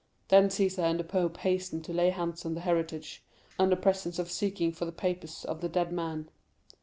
"Then 0.29 0.47
Cæsar 0.47 0.79
and 0.89 0.99
the 0.99 1.03
pope 1.03 1.37
hastened 1.37 1.85
to 1.85 1.93
lay 1.93 2.09
hands 2.09 2.43
on 2.43 2.55
the 2.55 2.61
heritage, 2.61 3.21
under 3.59 3.75
pretense 3.75 4.17
of 4.17 4.31
seeking 4.31 4.71
for 4.71 4.85
the 4.85 4.91
papers 4.91 5.45
of 5.45 5.61
the 5.61 5.69
dead 5.69 5.91
man. 5.93 6.27